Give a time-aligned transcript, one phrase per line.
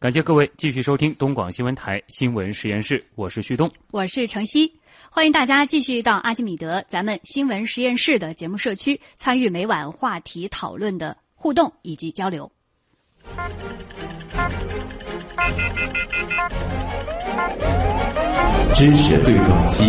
[0.00, 4.72] 感谢各位继续收听东广新闻台新闻实验室，我是旭东，我是程曦，
[5.10, 12.50] 欢迎大家继续到阿基米德咱们新闻实验室的节目社区参与每晚话题讨论的互动以及交流。
[18.74, 19.84] 知识对撞机。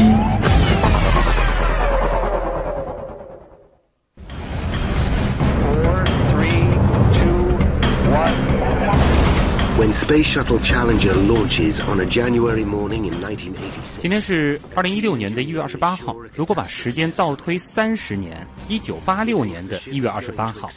[9.82, 16.16] When Space Shuttle Challenger launches on a January morning in 1986，今天是二零一六年的一月二十八号。
[16.36, 20.70] 如果把时间倒推三十年，一九八六年的一月二十八号，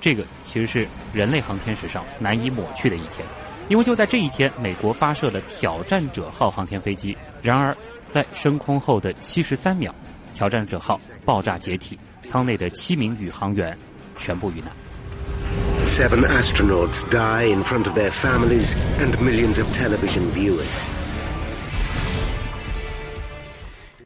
[0.00, 3.26] 这个其实是人类航天史上难以抹去的一天，
[3.68, 7.16] 因为就在这一天，美国发射了挑战者号航天飞机。
[7.42, 9.92] 然而，在升空后的七十三秒，
[10.34, 13.76] 挑战者号爆炸解体，舱内的七名宇航员
[14.16, 14.70] 全部遇难。
[15.96, 18.66] Seven astronauts die in front of their families
[18.98, 20.66] and millions of television viewers.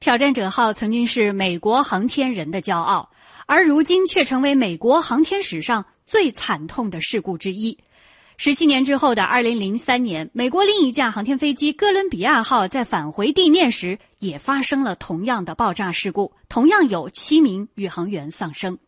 [0.00, 3.10] 挑战者号曾经是美国航天人的骄傲，
[3.46, 7.76] 而如今却成为美国航天史上最惨痛的事故之一。
[8.36, 18.78] 十七年之后的二零零三年，美国另一架航天飞机哥伦比亚号在返回地面时也发生了同样的爆炸事故，同样有七名宇航员丧生。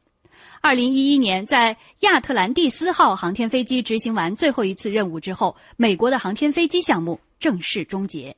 [0.65, 8.35] 二零一一年，在亚特兰蒂斯号航天飞机执行完最后一次任务之后，美国的航天飞机项目正式终结。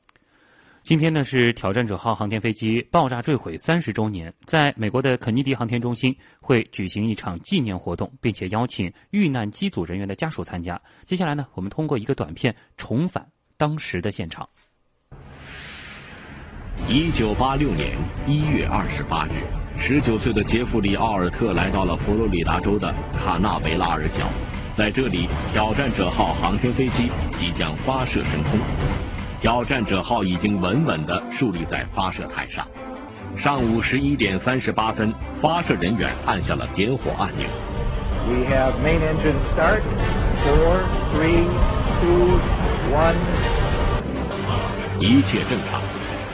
[0.81, 10.81] 今天呢是挑战者号航天飞机爆炸坠毁三十周年，在美国的肯尼迪航天中心会举行一场纪念活动，并且邀请遇难机组人员的家属参加。
[11.05, 13.23] 接下来呢，我们通过一个短片重返
[13.55, 14.49] 当时的现场。
[16.89, 17.95] 一九八六年
[18.27, 19.64] 一月二十八日。
[19.77, 24.23] 十九岁的杰弗里·奥尔特来到了佛罗里达州的卡纳维拉尔角，
[24.75, 28.59] 在这里，挑战者号航天飞机即将发射升空。
[29.39, 32.65] 挑战者号已经稳稳地竖立在发射台上。
[33.35, 37.45] 上午十一点三十八分，发射人员按下了点火按钮。
[38.27, 39.81] We have main engine start.
[40.43, 40.79] Four,
[41.13, 41.45] three,
[42.01, 42.39] two,
[42.91, 43.15] one.
[44.99, 45.81] 一切正常。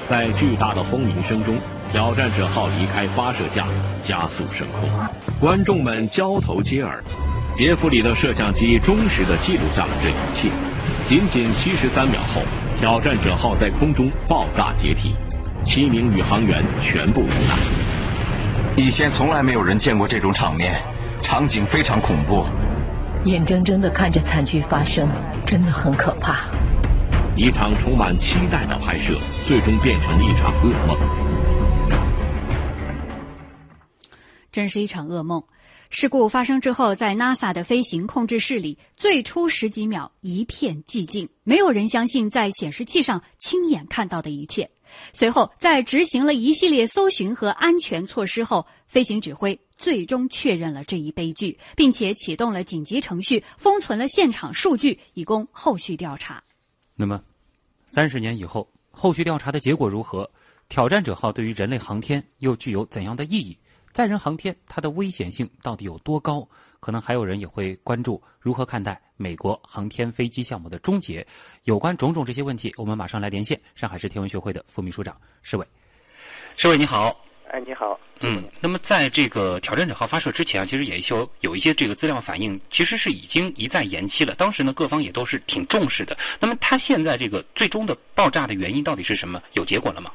[0.07, 1.57] 在巨大的轰鸣声中。
[1.91, 3.66] 挑战者号离开发射架，
[4.02, 4.90] 加速升空，
[5.41, 7.03] 观众们交头接耳。
[7.53, 10.50] 杰弗里的摄像机忠实地记录下了这一切。
[11.06, 12.44] 仅仅七十三秒后，
[12.78, 15.13] 挑战者号在空中爆炸解体，
[15.66, 17.57] 七名宇航员全部遇难。
[18.78, 20.81] 以前从来没有人见过这种场面，
[21.22, 22.46] 场景非常恐怖。
[23.25, 25.09] 眼睁睁地看着惨剧发生，
[25.46, 26.46] 真的很可怕。
[27.35, 30.97] 一场充满期待的拍摄，最终变成了一场噩梦。
[34.51, 35.44] 真是一场噩梦。
[35.89, 44.69] 事故发生之后，在 NASA 的飞行控制室里，最初十几秒一片寂静，没有人相信在显示器上亲眼看到的一切。
[45.13, 56.41] 随后，在执行了一系列搜寻和安全措施后，飞行指挥最终确认了这一悲剧，并且启动了紧急程序，封存了现场数据，以供后续调查。
[56.95, 57.22] 那么，
[57.88, 60.29] 三十年以后，后续调查的结果如何？
[60.69, 63.57] 挑战者号对于人类航天又具有怎样的意义？
[63.91, 66.47] 载人航天它的危险性到底有多高？
[66.79, 71.25] 可能还有人也会关注如何看待美国航天飞机项目的终结。
[71.66, 75.68] 有关种种这些问题，我们马上来连线上海市天文学会的副秘书长施伟。
[76.57, 77.16] 施伟你好，
[77.51, 78.00] 哎，你好。
[78.22, 84.34] 嗯，那么在这个挑战者号发射之前啊，其实也有有一些这个资料反映，其实是已经一再延期了。
[84.34, 86.18] 当时呢，各方也都是挺重视的。
[86.40, 89.40] 那么它现在这个最终的爆炸的原因到底是什么？
[89.53, 90.12] 有结果了吗？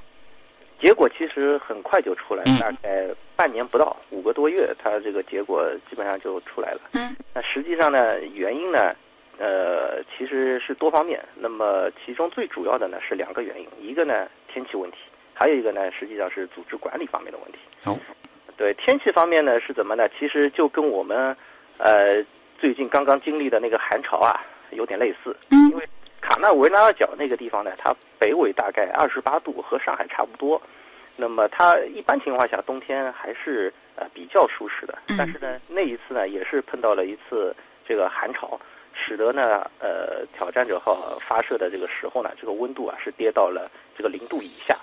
[0.78, 6.81] 结果其实很快就出来，嗯大概半年不到，五个多月，它这个结果基本上就出来了。
[6.92, 8.94] 嗯，那实际上呢，原因呢，
[9.38, 11.19] 呃，其实是多方面。
[11.34, 14.98] 那么其中最主要的呢是两个原因，一个呢天气问题，
[15.34, 17.59] 还有一个呢实际上是组织管理方面的问题。
[17.84, 17.98] 哦，
[18.56, 20.09] 对天气方面呢是怎么呢？
[20.19, 21.36] 其实就跟我们
[21.78, 22.22] 呃
[22.59, 25.36] 最近刚刚经历的那个寒潮啊有点类似。
[25.50, 25.84] 嗯因为
[26.26, 30.60] 卡纳维拉尔角那个地方呢，它北纬大概二十八度，和上海差不多。
[31.15, 37.54] 那么它一般情况下冬天还是呃比较舒适的，嗯但是呢那一次呢也是碰到了一次
[37.86, 38.60] 这个寒潮，
[38.92, 44.77] 使得呢呃挑战者号发射的这个时候呢，这个温度啊是跌到了这个零度以下。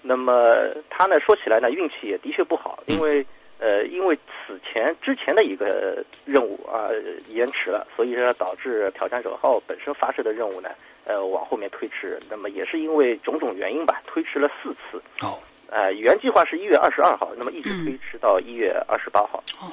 [0.00, 0.54] 那么
[0.88, 3.24] 他呢说起来呢运气也的确不好，因为
[3.60, 6.88] 呃因为此前之前的一个任务啊、
[7.28, 10.70] 延迟了，所以说导致挑战者号本身发射的任务呢
[11.08, 12.20] 呃往后面推迟。
[12.30, 15.02] 那么也是因为种种原因吧，推迟了四次。
[15.22, 19.42] 哦，呃，原计划是一月二十二号，那么一直嗯推迟到一月二十八号。
[19.60, 19.72] 哦，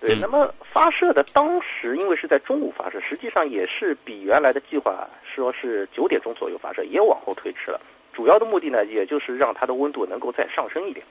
[0.00, 7.80] 对，那么发射的当时因为是在中午发射，实际上也是比原来的计划说是九点钟左右发射，也往后推迟了。
[8.12, 11.02] 主要的目的呢，也就是让它的温度能够再上升一点。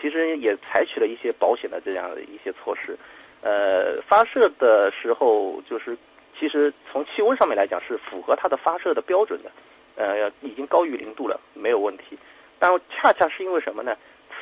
[0.00, 2.96] 其实也采取了一些保险的这样的一些措施。
[3.42, 5.96] 呃，发射的时候就是
[6.40, 9.52] 其实从气温上面来讲是符合它的发射的标准的，
[9.94, 12.18] 呃，已经高于零度了，没有问题。
[12.58, 13.94] 但恰恰是因为什么呢？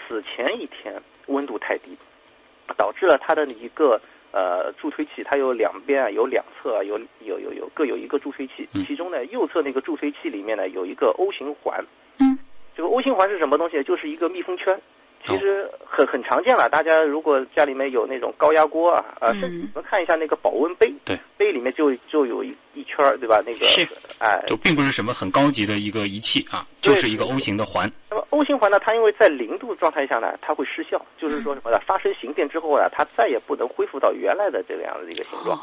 [0.07, 1.99] 此前一天温度太低。
[2.77, 3.99] 导致了它的一个
[4.31, 11.83] 呃助推器，它有两边啊，有两侧啊，有有有有各有一个助推器，其中呢右侧那个助推器里面呢有一个 O 型环，
[12.19, 12.39] 嗯，
[12.77, 13.83] 这个 O 型环是什么东西？
[13.83, 14.79] 就是一个密封圈。
[15.25, 23.43] 其实很很常见了，大家如果家里面有那种高压锅啊，啊，甚至能看一下那个保温杯，对，杯里面就就有一一圈儿，对吧？
[23.45, 23.87] 那个是，
[24.19, 27.91] 哎，就并不是什么很高级的一个仪器啊，就是一个 O 型的环。
[28.11, 31.79] 那么 O 型环呢，它因为在零度状态下呢，它会失效，就是说什么呢？
[31.87, 35.59] 发生形变之后啊，它再也不能恢复到原来的这个样子的一个形状，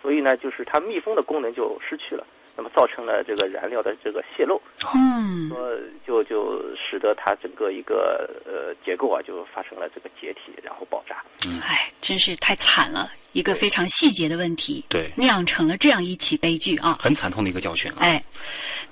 [0.00, 2.24] 所以呢，就是它密封的功能就失去了。
[2.56, 4.60] 那么造成了这个燃料的这个泄漏，
[4.94, 5.74] 嗯，说
[6.06, 11.22] 就就使得它整个一个呃结构啊就发生了这个解体，然后爆炸。
[11.46, 17.98] 嗯，哎，真是太惨了，一个非常细节的问题，对，酿成了这样一起悲剧啊，很惨痛的一个教训啊。
[18.00, 18.22] 哎，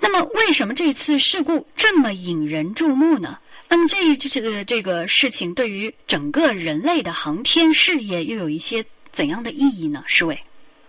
[0.00, 3.38] 那么为什么这次事故这么引人注目呢？
[3.68, 8.82] 那么这这个这个事情对于整个人类的航天事业又有一些
[9.12, 10.02] 怎样的意义呢？
[10.06, 10.38] 施伟。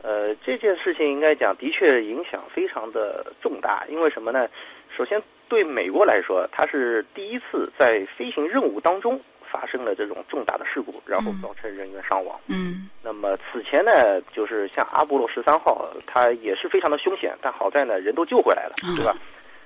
[0.01, 4.47] 呃，这件事情应该讲的确影响非常的重大，因为什么呢？
[4.95, 9.19] 首先，对美国来说，它是第一次在飞行任务当中
[9.51, 12.39] 发生了这种重大的事故，然后造成人员伤亡。
[12.47, 12.89] 嗯。
[13.03, 19.15] 那么此前呢，就是像阿波罗十三号，它也是非常的凶险，但好在呢，人都救回来了，对吧？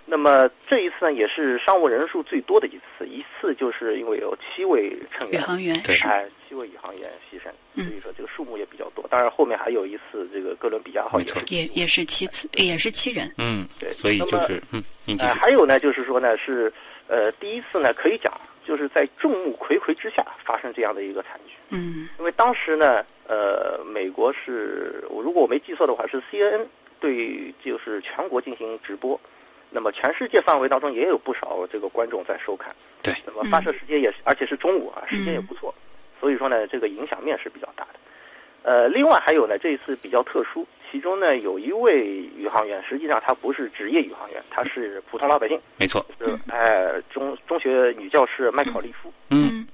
[0.06, 9.06] 那么这一次呢，也是伤亡人数最多的一次，一次就是因为有七位成员，宇航员，对，哎，七位宇航员牺牲，所以说这个数目也比较多。
[9.10, 13.34] 当然后面还有一次，这个哥伦比亚号也也也是七次，也是七人。
[13.38, 14.84] 嗯，对，所以就是嗯，
[15.20, 16.72] 呃，还有呢，就是说呢，是
[17.08, 18.34] 呃第一次呢，可以讲
[18.66, 21.54] 就是在众目睽睽之下发生这样的一个惨剧。
[21.70, 26.66] 嗯，因为当时呢，呃，美国是，如果我没记错的话，是 CNN
[27.00, 29.18] 对就是全国进行直播。
[29.74, 33.14] 那么全世界范围当中也有不少这个观众在收看，对。
[33.26, 35.74] 那么发射时间也是，而且是中午啊，时间也不错，
[36.20, 38.00] 所以说呢，这个影响面是比较大的。
[38.62, 42.06] 呃，另外还有呢，这一次比较特殊，其中呢有一位
[42.38, 49.68] 宇航员，实际上他不是职业宇航员，他是普通老百姓，没错，是哎中中学女教师麦考利夫，嗯，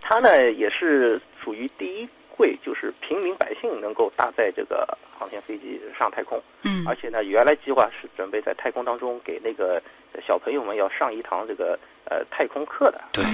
[0.00, 2.08] 他呢也是属于第一。
[2.36, 9.80] 会就是平民百姓能够搭载这个航天飞机上太空，嗯，而且呢，原来计划是准备在太空当中给那个
[10.26, 11.78] 小朋友们要上一堂这个
[12.10, 13.24] 呃太空课的，对，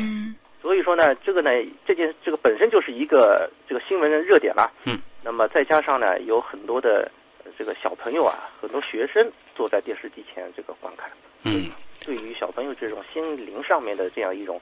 [0.61, 1.51] 所以说呢，这个呢，
[1.87, 7.11] 这件这个本身就是一个这个新闻的热点了，嗯，那么再加上呢，有很多的
[7.57, 11.11] 这个小朋友啊，很多学生坐在电视机前这个观看，
[11.45, 11.71] 嗯，
[12.05, 14.61] 对于小朋友这种心灵上面的这样一种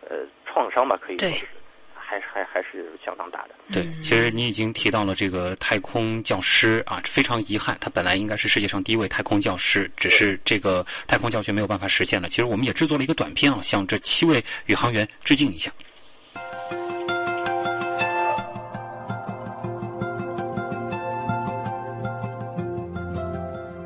[0.00, 1.46] 呃创伤吧，可以说是。
[2.06, 3.54] 还还还是相当大的。
[3.72, 12.28] 对，其实你已经提到了这个太空教师啊，非常遗憾，他本来应该是世界上第一位太空教师，只是这个太空教学没有办法实现了。
[12.28, 15.72] 其实我们也制作了一个短片啊，向这七位宇航员致敬一下。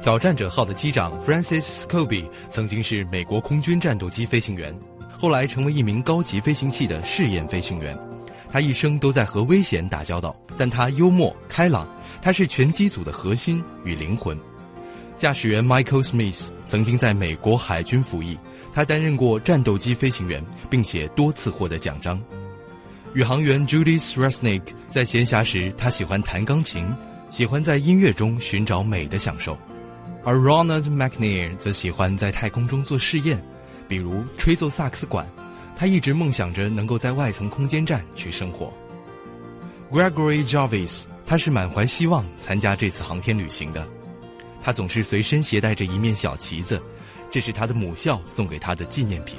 [0.02, 4.74] 挑战者号的机长 Francis Scobie 曾经是美国空军战斗机飞行员，
[5.18, 7.96] 后来成为一名高级飞行器的试验飞行员。
[8.52, 11.88] 他一生都在和危险打交道，但他幽默开朗，
[12.20, 14.38] 他是全机组的核心与灵魂。
[15.16, 18.38] 驾驶员 Michael Smith 曾经在美国海军服役，
[18.72, 22.20] 他担任过战斗机飞行员，并且多次获得奖章。
[23.14, 26.86] 宇航员 Judy Resnick 在闲暇时，他喜欢弹钢琴，
[27.28, 29.52] 喜欢在音乐中寻找美的享受；
[30.24, 33.42] 而 Ronald McNair 则喜欢在太空中做试验，
[33.88, 35.28] 比如吹奏萨克斯管。
[35.76, 38.72] 他一直梦想着能够在外层空间站去生活。
[39.90, 43.86] Gregory Jarvis，他是满怀希望参加这次航天旅行的。
[44.62, 46.80] 他总是随身携带着一面小旗子，
[47.30, 49.38] 这是他的母校送给他的纪念品。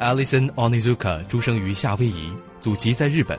[0.00, 3.38] Alison Onizuka 出生于夏威夷，祖籍在日本。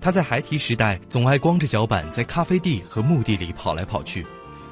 [0.00, 4.24] 他在孩提时代总爱光着脚板在咖啡地和墓地里跑来跑去。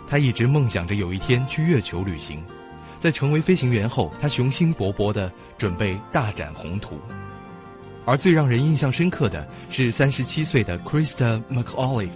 [0.07, 2.43] 他一直梦想着有一天去月球旅行。
[2.99, 5.31] 在成为飞行员后，他雄心勃勃的。
[5.59, 6.99] 准备大展宏图，
[8.07, 12.09] 而最让人印象深刻的是三十七岁的 Krista McAuliffe。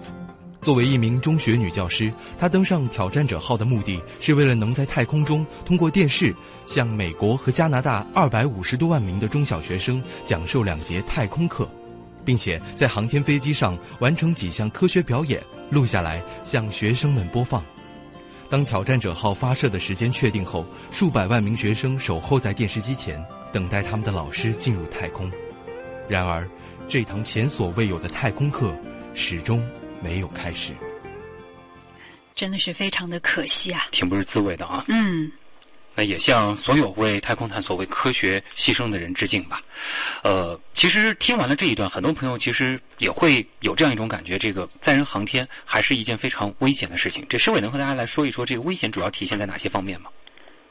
[0.61, 6.33] 作为一名中学女教师，她登上挑战者号的目的是为了能在太空中通过电视
[6.67, 11.69] 向美国和加拿大二百五十多万名的中小学生讲授两节太空课。
[12.25, 17.61] 并且在航天飞机上完成几项科学表演，录下来向学生们播放。
[18.53, 23.19] 当挑战者号发射的时间确定后，数百万名学生守候在电视机前，
[23.51, 25.33] 等待他们的老师进入太空。
[26.07, 26.47] 然而，
[26.87, 28.77] 这堂前所未有的太空课
[29.15, 29.67] 始终
[30.03, 30.75] 没有开始。
[32.35, 33.87] 真的是非常的可惜啊！
[33.91, 34.85] 挺不是滋味的啊。
[34.89, 35.33] 嗯。
[35.95, 39.61] 那也向所有为太空探索、为科学牺牲的人致敬吧。
[40.23, 47.27] 呃，其实听完了这一段，很多朋友其实也会有这样一种感觉：这个载人航天还是一件非常危险的事情。
[47.29, 50.11] 这申伟能和大家来说一说，这个危险主要体现在哪些方面吗？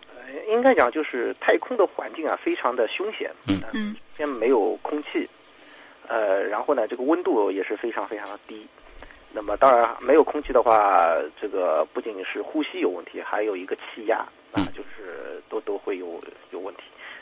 [0.09, 3.29] 呃，应该讲就是太空的环境啊，非常的凶险。
[3.47, 3.95] 嗯嗯。
[4.17, 5.27] 先没有空气，
[6.07, 8.67] 呃，然后呢，这个温度也是非常非常的低。
[9.33, 14.17] 那么当然没有空气的话，这个不仅仅是呼吸有问题，还有一个气压
[14.51, 16.81] 啊，就是都都会有有问题。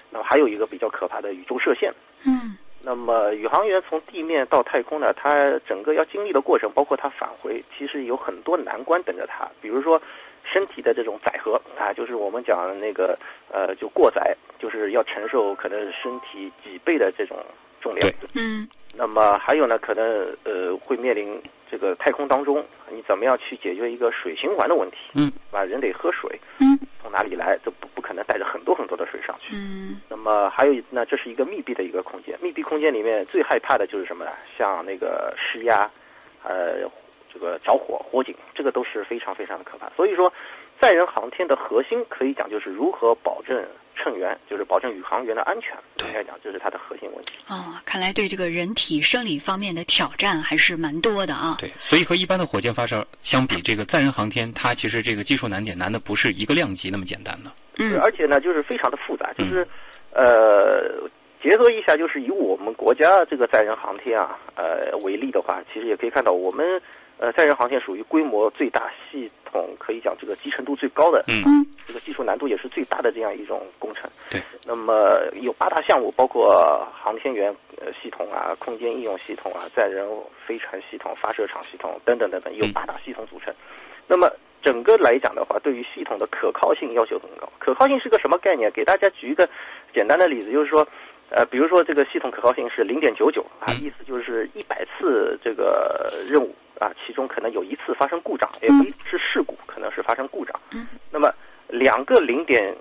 [0.10, 1.92] 那么还有一个比较可怕的宇宙射线。
[2.24, 2.56] 嗯。
[2.82, 9.50] 那么宇航员从地面到太空呢，他整个要经历的过程，包括他返回，其实有很多难关等着他。
[9.60, 10.00] 比如说
[10.44, 13.18] 身体的这种载荷啊，就是我们讲那个
[13.52, 17.38] 呃，就过载，就是要承受可能身体几倍的这种
[17.82, 18.08] 重量。
[18.34, 18.70] 嗯。
[18.94, 20.06] 那么还有呢，可能
[20.46, 24.98] 呃会面临这个太空当中，你怎么样去解决一个水循环的问题？
[25.14, 27.58] 嗯，啊，人得喝水，嗯，从哪里来？
[27.64, 29.56] 都不不可能带着很多很多的水上去。
[29.56, 34.32] 嗯，那么还有那这是一个密闭的一个空间，密闭空间里面最害怕的就是什么呢？
[34.58, 35.90] 像那个施压，
[36.44, 36.90] 呃，
[37.32, 39.90] 这个着火、火警，这个都是非常非常的可怕。
[39.96, 40.32] 所以说，
[40.80, 43.66] 载人航天的核心可以讲就是如何保证。
[44.02, 47.34] 乘员就是保证宇航员的安全，应该讲这是它的核心问题。
[47.50, 51.58] 哦，看来对这个人体生理方面的挑战还是蛮多的啊。
[51.60, 57.52] 对，所以和一般的火箭发射相比，这个载人航天它其实这个技术难点难的不是一个量级那么简单的。
[57.78, 59.68] 嗯，而且呢，就是非常的复杂，就是
[60.14, 60.90] 呃，
[61.44, 66.82] 结合一下，就是以我们国家这个载人航天啊，呃为例的话，其实也可以看到我们。
[67.20, 71.44] 呃，载人航天属于规模最大、系统可以讲这个集成度最高的，嗯，
[71.86, 74.10] 这个技术难度也是最大的这样一种工程。
[74.30, 80.08] 对，那么有八大项目，包括航天员呃系统啊、空间应用系统啊、载人
[80.48, 83.54] 飞船系统、发射场系统等等等等，有八大系统组成。
[84.08, 84.32] 那么
[84.64, 87.52] 整个来讲的话，对于系统的可靠性要求很高。
[87.60, 88.72] 可靠性是个什么概念？
[88.72, 89.48] 给大家举一个
[89.94, 90.88] 简单的例子，就是说。
[91.32, 100.60] 呃，比如说这个系统可靠性是零点九九啊，意思就是一百次这个任务啊，其中可能有一次发生故障，也不是事故，可能是发生故障。
[100.72, 101.34] 嗯，那么
[101.68, 102.76] 两个零点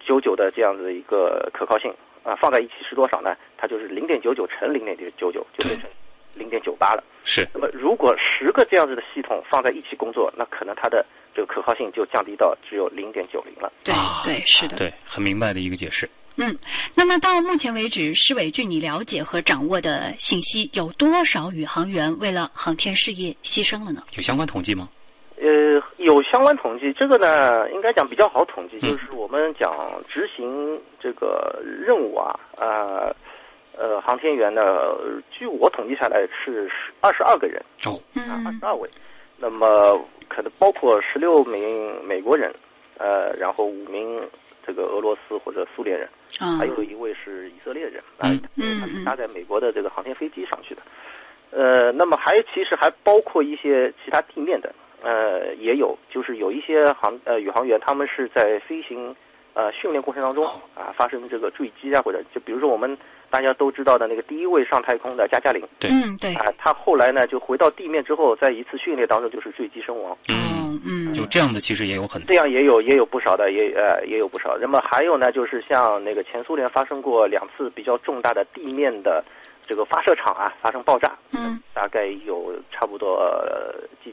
[0.00, 3.36] 九九的这样子一个可靠性啊，放在一起是多少呢？
[3.56, 5.88] 它就是零点九九乘零点九九，就变成
[6.34, 7.04] 零点九八了。
[7.24, 7.46] 是。
[7.52, 11.04] 那么如果十个这样子的系统放在一起工作，那可能它的
[11.34, 13.72] 这个可靠性就降低到只有零点九零了。
[13.84, 13.94] 对
[14.24, 14.76] 对是的。
[14.76, 16.08] 对，很明白的一个解释。
[16.36, 16.56] 嗯，
[16.94, 24.02] 那么到目前为止，施伟，据你了解和掌握的信息，有多少宇航员为了航天事业牺牲了呢？
[24.16, 24.88] 有相关统计吗？
[25.36, 29.70] 呃，有相关统计，这个呢，应该讲比较好统计，就是我们讲
[30.08, 33.14] 执行这个任务啊，呃，
[33.76, 34.62] 呃，航天员呢，
[35.30, 38.88] 据我统计下来是十二十二个人，哦，啊，二十二位，
[39.36, 42.54] 那么可能包括十六名美国人，
[42.96, 44.18] 呃，然后五名。
[44.64, 46.08] 这个俄罗斯或者苏联人，
[46.38, 50.82] 还有一位是以色列人啊，他是搭在美国的这个航天飞机上去的。
[51.50, 59.14] 呃，那么还其实还包括一些其他地面的，呃，也有，就是有一些航呃宇航员，他们是在飞行
[59.52, 62.96] 呃训练过程当中啊发生这个坠机啊，或者就比如说我们
[63.32, 70.16] 大家都知道的那个第一位上太空的加加林，对，嗯对，啊，他后来呢就回到地面之后，在一次训练当中就是坠机身亡。
[70.28, 70.52] 嗯。
[70.84, 74.56] 嗯，就这样的其实也有很多，这样也有也有不少的，也呃也有不少。
[74.58, 79.22] 那么还有呢，就是像那个前苏联发生过两次比较重大的地面的
[79.66, 83.22] 这个发射场啊发生爆炸，嗯，大概有差不多
[84.02, 84.12] 近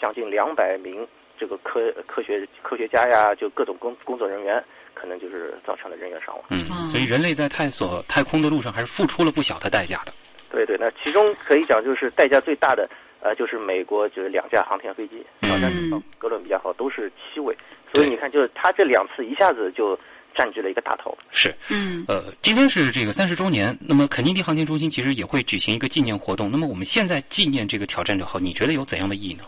[0.00, 1.06] 将近两百名
[1.36, 4.62] 这个科科学科学家呀，就各种工工作人员，
[4.96, 6.44] 可能就是造成了人员伤亡。
[6.48, 10.12] 嗯，所以人类在探索太空的路上还是付出了不小的代价的。
[10.50, 12.88] 对对，那其中可以讲就是代价最大的。
[13.20, 17.56] 呃，就是美国就是两架航天飞机，挑战者哥伦比亚号都是七位，
[17.92, 19.98] 所以你看，就是他这两次一下子就
[20.36, 21.16] 占据了一个大头。
[21.32, 26.50] 是，嗯，呃，今天是这个三十周年，那么肯尼迪航天中心其实也会举行一个纪念活动。
[26.52, 29.42] 那么我们现在纪念这个挑战者号，你觉得有怎样的意义呢？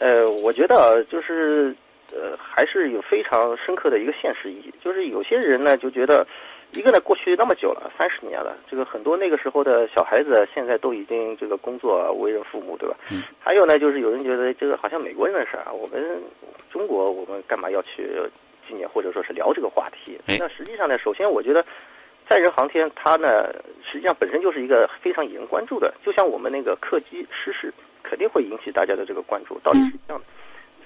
[0.00, 1.76] 呃，我觉得就是
[2.12, 4.72] 呃，还是有非常深刻的一个现实意义。
[4.82, 6.26] 就是有些人呢就觉得。
[6.74, 12.96] 一个呢，过去那么久了，三十年了，这个很多那个时候的小孩子，现在都已经这个工作为人父母，对吧？
[13.10, 13.22] 嗯。
[13.38, 16.02] 还有呢，就是有人觉得这个好像美国人的事儿啊，我们
[16.70, 18.08] 中国我们干嘛要去
[18.66, 20.18] 纪念或者说是聊这个话题？
[20.26, 20.38] 哎。
[20.40, 21.62] 那实际上呢，首先我觉得
[22.26, 23.52] 载人航天它呢
[23.84, 27.70] 实际上本身就是一个非常引人关注的，就像我们那个客机失事，
[28.02, 30.24] 肯定会引起大家的这个关注，道理是一样的。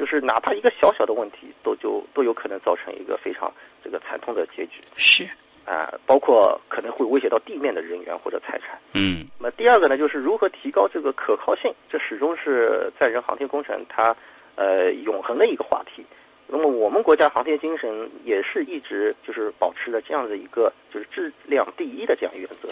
[0.07, 4.81] 就是哪怕一个小小的问题，都就都有可能造成一个非常这个惨痛的结局。
[4.95, 5.29] 是
[5.65, 8.79] 啊，包括可能会威胁到地面的人员或者财产。
[8.95, 14.15] 嗯，那么第二个呢，就是如何提高这个可靠性，这始终是载人航天工程它
[14.55, 16.07] 呃永恒的一个话题。
[16.47, 22.69] 那么我们国家航天精神也是一直就是保持着这样的一个就是质量第一的这样原则，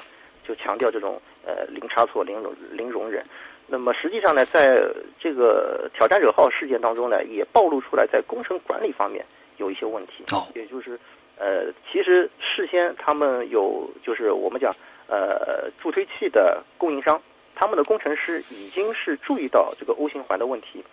[0.46, 3.26] 就强调这种呃零差错、零容零容忍。
[3.66, 4.78] 那么实际上呢，在
[5.18, 9.24] 这个挑战者号事件当中呢，也暴露出来在工程管理方面
[9.56, 10.22] 有一些问题。
[10.32, 11.00] 哦，也就是
[11.38, 14.70] 呃，其实事先他们有就是我们讲
[15.08, 17.20] 呃助推器的供应商，
[17.54, 20.84] 他们的工程师已经是注意到这个 O 型环的问题，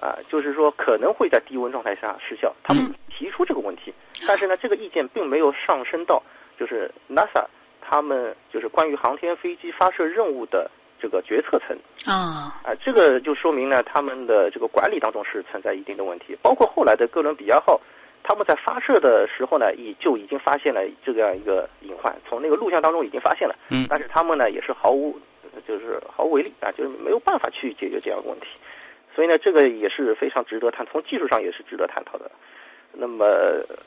[0.00, 3.92] 啊，就是说可能会在低温状态下失效，他们提出这个问题，
[4.26, 6.22] 但是呢，这个意见并没有上升到
[6.58, 7.44] 就是 NASA
[7.82, 10.70] 他们就是关于航天飞机发射任务的。
[11.04, 16.34] 这个决策层啊啊，这个就说明呢，他们的这个管理当中是存在一定的问题。
[16.40, 17.78] 包括后来的哥伦比亚号，
[18.22, 23.54] 他们在发射的时候呢，已就已经发现了这样一个隐患，从那个录像当中已经发现了。
[23.68, 25.20] 嗯，但是他们呢也是毫无，
[25.68, 28.46] 就是毫无为力啊，就是没有办法去解决这样的问题。
[29.14, 32.30] 所以呢，这个也是非常值得探，从技术上也是值得探讨的。
[32.94, 33.26] 那么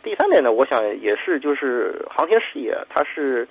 [0.03, 3.47] 第三点呢，我想也是就是航天事业，它是。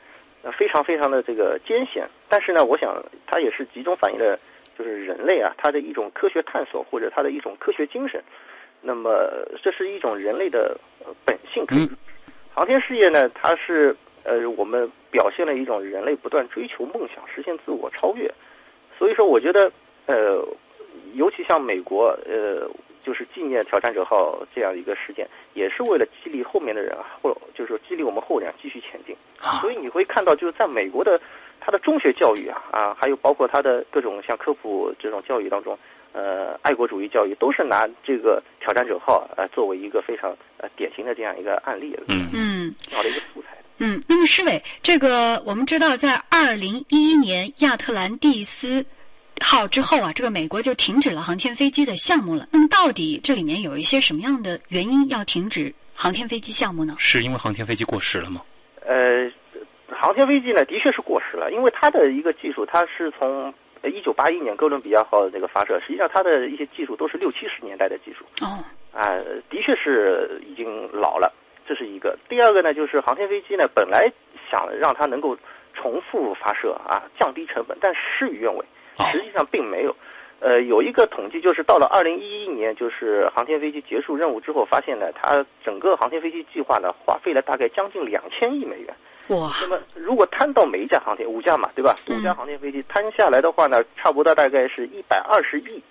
[0.52, 4.38] 非常非常的这个艰险，但是呢，我想它也是集中反映了
[4.78, 8.22] 就是人类啊，它的一种科学探索或者它的一种科学精神。
[8.82, 9.30] 那么
[9.62, 10.78] 这是一种人类的
[11.24, 11.64] 本性。
[11.70, 11.88] 嗯，
[12.54, 18.30] 航天事业呢，它是呃我们表现了一种人类不断追求梦想、实现自我超越。
[18.98, 19.70] 所以说，我觉得
[20.06, 20.46] 呃，
[21.14, 22.68] 尤其像美国呃。
[23.06, 29.14] 就是纪念挑战者号这样一个事件，也是为了激励后面的人啊，或就是激励我们后人继续前进。
[29.60, 31.20] 所以你会看到，就是在美国的
[31.60, 35.78] 他的中学教育啊啊，还有包括他的各种像科普这种教育当中，
[36.14, 41.96] 呃，爱国主义教育都是拿这个挑战者号呃作为一个非常呃典型的这样一个案例。
[42.08, 43.56] 嗯嗯，好的一个素材。
[43.78, 48.84] 嗯，那么施伟，这个我们知道，在二零一一年亚特兰蒂斯。
[49.44, 52.48] 号之后啊，这个美国就停止了航天飞机的项目了。
[52.50, 56.94] 那么，到底这里面有一些什么样的原因要停止航天飞机项目呢？
[56.98, 58.40] 是因为航天飞机过时了吗？
[58.80, 59.30] 呃，
[59.94, 63.52] 航天飞机呢，的确是过时了，因为它的一个技术，它是从
[63.84, 68.24] 一九八一年哥伦比亚号的这个发射，实际上它的一些技术都是六七十年代的技术。
[68.40, 69.18] 哦，啊，
[69.50, 71.32] 的确是已经老了，
[71.66, 72.18] 这是一个。
[72.28, 74.10] 第二个呢，就是航天飞机呢，本来
[74.50, 75.36] 想让它能够
[75.74, 78.64] 重复发射啊，降低成本，但事与愿违。
[79.12, 79.94] 实际上并没有，
[80.40, 88.94] 呃，有一个统计就是到了二零一一年，就是航天飞机结束任务之后，发现呢，它整个航天飞机计划呢，花费了大概将近两千亿美元。
[89.28, 89.50] 哇！
[89.60, 91.96] 那么如果摊到每一架航天五架嘛，对吧？
[92.08, 95.82] 五架航天飞机摊下来的话呢，差不多大概是一百二十亿，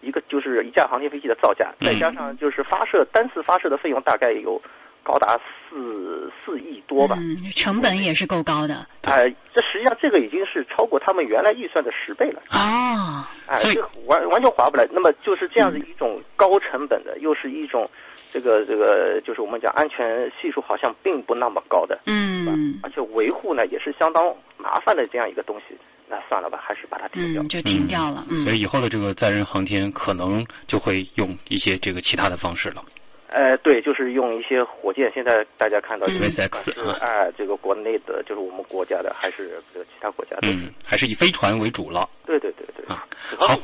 [0.00, 4.60] 一个就是一架航天飞机的造价，再加上就是发射单次发射的费用，大概有。
[5.02, 8.86] 高达四四亿多吧，嗯，成本也是够高的。
[9.02, 12.42] 哎，这实际上这个已经是超过他们原来预算的十倍了。
[12.48, 14.86] 啊，哎，这完完全划不来。
[14.92, 17.88] 那么就是这样的一种高成本的，又是一种
[18.32, 24.24] 这个这个，就是我们讲安全系数好像并不那么高的，嗯，而且维护呢也是相当
[24.56, 25.76] 麻烦的这样一个东西。
[26.12, 28.26] 那算了吧，还是把它停掉，就停掉了。
[28.42, 32.82] 所以以后的这个载人航天可能就会用一些这个其他的方式了。
[33.30, 35.10] 呃，对，就是用一些火箭。
[35.14, 40.50] 现在大家看到，SpaceX 啊，哎，这个国内的，就是我们国家的，还是其他国家的？
[40.50, 42.08] 嗯，还是以飞船为主了。
[42.26, 42.84] 对对对对。
[42.86, 43.06] 啊，
[43.38, 43.56] 好，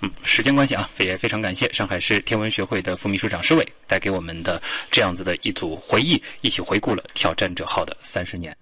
[0.00, 8.56] 嗯，时间关系啊，也非常感谢上海市天文学会的副秘书长施伟带给我们的这样子的一组回忆，一起回顾了挑战者号的三十年。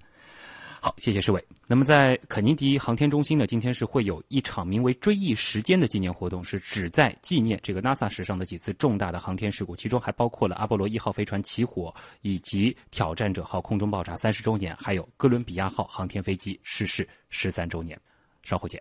[0.85, 1.43] 好，谢谢施伟。
[1.67, 17.99] 那么，在肯尼迪航天中心呢，今天是会有一场名为“追忆时间”的纪念活动，是旨在纪念这个 NASA 史上的几次重大的航天事故，其中还包括了阿波罗一号飞船起火，以及挑战者号空中爆炸三十周年，还有哥伦比亚号航天飞机失事十三周年。
[18.43, 18.79] 稍后见。